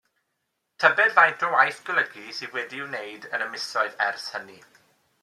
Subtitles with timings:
[0.83, 4.57] Tybed faint o waith golygu sydd wedi ei wneud yn y misoedd ers hynny?